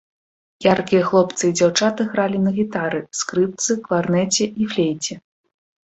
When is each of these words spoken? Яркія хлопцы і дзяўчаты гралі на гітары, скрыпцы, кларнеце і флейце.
Яркія 0.67 1.01
хлопцы 1.09 1.43
і 1.49 1.53
дзяўчаты 1.59 2.01
гралі 2.15 2.39
на 2.47 2.51
гітары, 2.57 2.99
скрыпцы, 3.19 3.77
кларнеце 3.89 4.45
і 4.49 4.63
флейце. 4.73 5.15